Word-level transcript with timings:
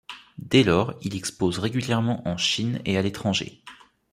Dès 0.39 0.63
lors 0.63 0.95
il 1.03 1.15
expose 1.15 1.59
régulièrement 1.59 2.27
en 2.27 2.35
Chine 2.35 2.81
et 2.85 2.97
à 2.97 3.03
l'étranger. 3.03 3.61